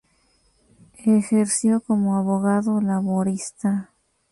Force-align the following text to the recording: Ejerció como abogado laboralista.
Ejerció 1.05 1.79
como 1.81 2.15
abogado 2.17 2.81
laboralista. 2.81 3.91